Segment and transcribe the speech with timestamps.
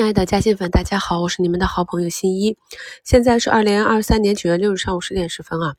[0.00, 2.56] 亲爱的嘉兴粉，大家好，我是你们的好朋友新一。
[3.04, 5.74] 现在是二零二三年九月六日上午十点十分啊。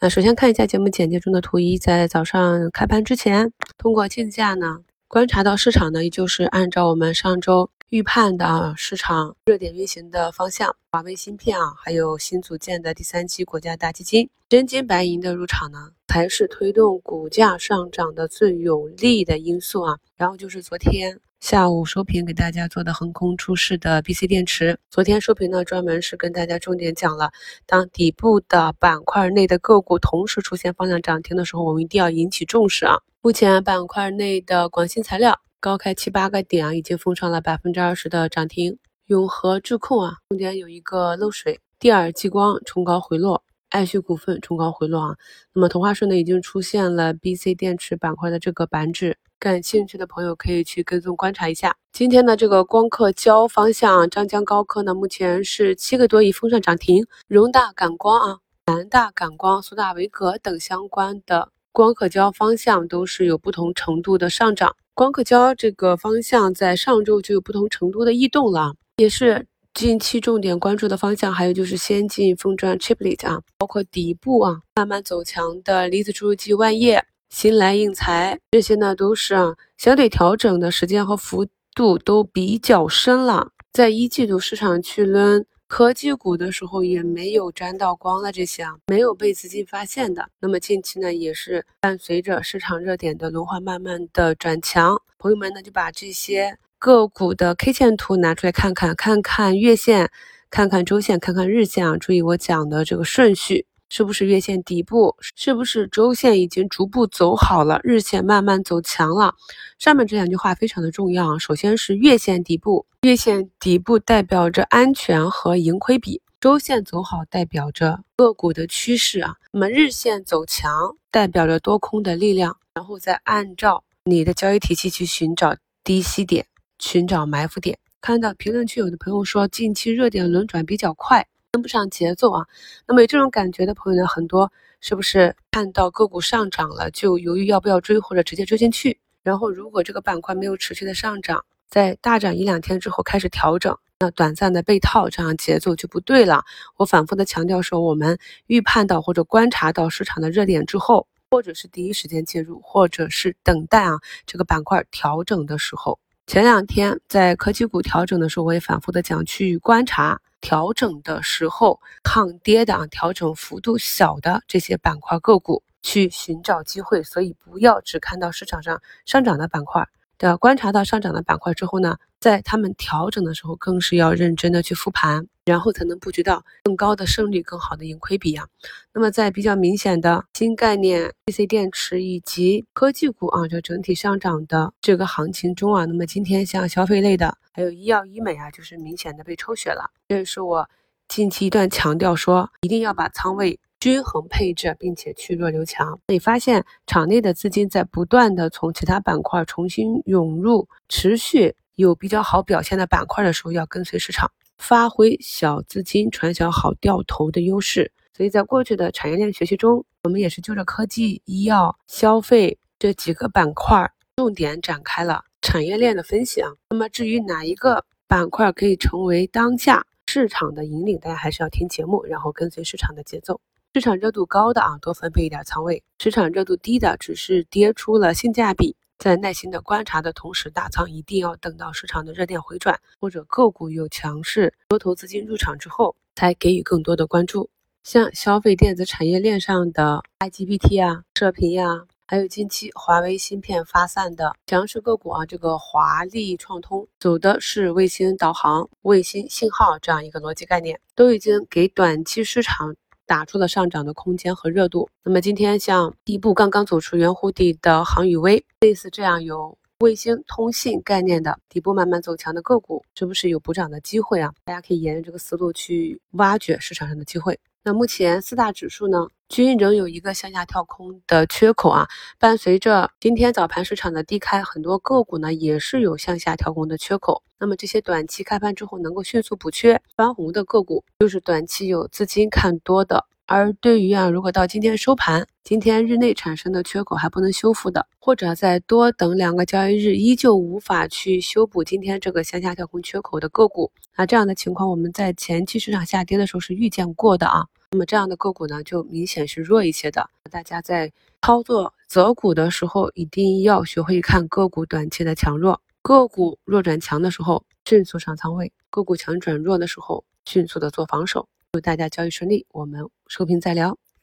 [0.00, 19.98] 那首先看一下节目简介中的图一，在早上开盘之前，通过竞价呢，观察到市场呢，依旧是按照我们上周预判的啊市场热点运行的方向，华为芯片啊，还有新组建的第三期国家大基金，真金白银的入场呢，才是推动股价上涨的最有利的因素啊。
[20.16, 21.18] 然后就是昨天。
[21.40, 27.30] 下午收评给大家做的横空出世的 BC 电池，昨天收评呢专门是跟大家重点讲了，
[27.66, 32.96] 当底部的板块内的个股同时出现方向涨停的时候，我们一定要引起重视啊！
[33.20, 38.78] 目前板块内的广鑫材料高开七八个点啊，已经封上了百分之二十的涨停。
[39.06, 41.60] 永和智控啊，中间有一个漏水。
[41.78, 43.44] 第二激光冲高回落。
[43.68, 45.16] 爱旭股份冲高回落啊，
[45.52, 51.74] 那么同花顺呢已经出现了 BC 电池板块的这个板指，感兴趣的朋友可以去跟踪观察一下。
[51.92, 64.74] 今天的这个光刻胶方向，张江高科呢目前是七个多亿封上涨停，荣大感光啊、南大感光、苏大维格等相关的光刻胶方向都是有不同程度的上涨。
[64.94, 69.46] 光刻胶这个方向在上周就有不同程度的异动了，也是。
[69.74, 83.48] 近期重点关注的方向，还有就是先进封装 chiplet 啊，包括底部啊慢慢走强的离子注入剂万业、新来印材这些呢，都是啊相对调整的时间和幅度都比较深了。
[83.72, 90.28] 在一季度市场去抡科技股的时候，也没有沾到光了这些啊，没有被资金发现的。
[90.38, 95.02] 那么近期呢，也是伴随着市场热点的轮换，慢慢的转强。
[95.18, 96.56] 朋友们呢，就把这些。
[96.78, 100.08] 个股的 K 线图拿出来看看，看看月线，
[100.50, 101.96] 看看周线，看看日线啊！
[101.96, 105.16] 注意我讲的这个顺序，是不是月线底部？
[105.36, 107.80] 是不是周线已经逐步走好了？
[107.82, 109.34] 日线慢慢走强了？
[109.78, 111.38] 上面这两句话非常的重要啊！
[111.38, 119.36] 首先是月线底部，月线底部代表着安全和盈亏比；周线走好代表着个股的趋势啊。
[119.52, 126.46] 那么日线走强代表着多空的力量，然后再按照你的交易体系去寻找低吸点。
[126.80, 127.78] 寻找埋伏点。
[128.00, 132.46] 看到评论区有的朋友说，近期热点轮转比较快，跟不上节奏啊。
[132.84, 134.50] 那么有这种感觉的朋友呢，很多
[134.80, 138.98] 是不是看到个股上涨了，就犹豫要不要追，或者直接追进去？
[139.22, 146.42] 然后如果这个板块没有持续的上涨，在大涨一两天之后开始调整，那短暂的被套，这样节奏就不对了。
[146.76, 156.00] 我反复的强调说，我们预判到或者观察到市场的热点之后，或者是第一时间介入，或者是等待啊这个板块调整的时候。
[156.26, 167.02] 前两天在科技股调整的时候，我也反复的讲，去观察调整的时候抗跌的啊、调整幅度小的这些板块个股，去寻找机会。
[167.02, 169.88] 所以不要只看到市场上上涨的板块。
[170.18, 178.46] 的观察到上涨的板块之后呢，在他们调整的时候，更是要认真的去复盘，然后才能布局到更高的胜率、更好的盈亏比啊。
[178.92, 189.90] 那么在比较明显的新概念、BC 电池以及科技股啊，这整体上涨的这个行情中啊，那么今天像消费类的，还有医药医美啊，就是明显的被抽血了。
[190.08, 190.68] 这也是我
[191.08, 193.58] 近期一段强调说，一定要把仓位。
[193.84, 196.00] 均衡配置，并且去弱留强。
[196.08, 207.92] 你发现场内的资金在不断的从其他板块重新涌入，持续有比较好表现的板块的时候，要跟随市场，发挥小资金传小好掉头的优势。
[208.16, 216.48] 所以在过去的产业链学习中，我们也是就着科技、医药、消费这几个板块，重点展开了产业链的分析啊。
[216.70, 223.42] 那么至于哪一个板块可以成为当下市场的引领，大家还是要听节目，然后跟随市场的节奏。
[223.74, 237.50] 市场热度高的啊，多分配一点仓位；市场热度低的，只是跌出了性价比，在耐心的观察的同时，大仓一定要等到市场的热点回转，或者个股有强势多头资金入场之后，才给予更多的关注。
[237.82, 252.76] 像消费电子产业链上的 IGBT 啊、射频呀，还有近期华为芯片发散的强势个股啊，这个华丽创通走的是卫星导航、卫星信号这样一个逻辑概念，都已经给短期市场。
[253.06, 254.88] 打出了上涨的空间和热度。
[255.02, 264.32] 那么今天像底部刚刚走出圆弧底的航宇微，类似这样有卫星通信概念的底部慢慢走强的个股，是不是有补涨的机会啊？
[264.44, 267.38] 大家可以沿着这个思路去挖掘市场上的机会。
[267.62, 271.88] 那目前四大指数呢，均仍有一个向下跳空的缺口啊。
[272.20, 277.24] 伴随着今天早盘市场的低开，很多个股呢也是有向下跳空的缺口。
[277.40, 297.46] 那么这些短期开盘之后能够迅速补缺翻红的个股，就是短期有资金看多的而对于啊，如果到今天收盘，今天日内产生的缺口还不能修复的，或者再多等两个交易日依旧无法去修补今天这个向下跳空缺口的个股，那这样的情况我们在前期市场下跌的时候是预见过的啊。
[297.74, 300.08] 那么这样的个股呢，就明显是弱一些的。
[300.30, 300.92] 大家在
[301.22, 311.28] 操作择股的时候，一定要学会看个股短期的强弱，个股弱转强的时候迅速上仓位，个股强转弱的时候迅速的做防守。
[311.52, 313.76] 祝大家交易顺利，我们收评再聊。